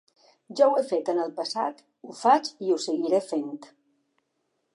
[0.59, 3.55] Jo ho he fet en el passat, ho faig i ho seguiré fent.